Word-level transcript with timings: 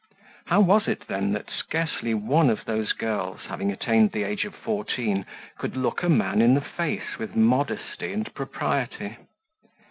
How 0.47 0.61
was 0.61 0.87
it, 0.87 1.05
then, 1.07 1.31
that 1.33 1.51
scarcely 1.51 2.15
one 2.15 2.49
of 2.49 2.65
those 2.65 2.91
girls 2.91 3.41
having 3.49 3.71
attained 3.71 4.13
the 4.13 4.23
age 4.23 4.45
of 4.45 4.55
fourteen 4.55 5.27
could 5.59 5.77
look 5.77 6.01
a 6.01 6.09
man 6.09 6.41
in 6.41 6.55
the 6.55 6.61
face 6.75 7.19
with 7.19 7.35
modesty 7.35 8.11
and 8.11 8.33
propriety? 8.33 9.17